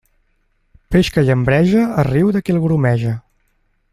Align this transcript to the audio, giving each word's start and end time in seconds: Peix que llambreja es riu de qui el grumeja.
Peix 0.95 1.11
que 1.17 1.25
llambreja 1.27 1.85
es 2.05 2.09
riu 2.09 2.33
de 2.37 2.43
qui 2.47 2.57
el 2.57 2.61
grumeja. 2.67 3.17